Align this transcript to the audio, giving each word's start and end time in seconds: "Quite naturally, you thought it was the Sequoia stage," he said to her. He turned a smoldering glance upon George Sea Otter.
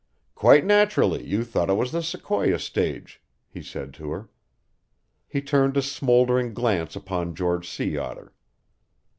"Quite 0.33 0.65
naturally, 0.65 1.23
you 1.23 1.43
thought 1.43 1.69
it 1.69 1.73
was 1.75 1.91
the 1.91 2.01
Sequoia 2.01 2.57
stage," 2.57 3.21
he 3.47 3.61
said 3.61 3.93
to 3.93 4.09
her. 4.09 4.29
He 5.27 5.43
turned 5.43 5.77
a 5.77 5.83
smoldering 5.83 6.55
glance 6.55 6.95
upon 6.95 7.35
George 7.35 7.69
Sea 7.69 7.99
Otter. 7.99 8.33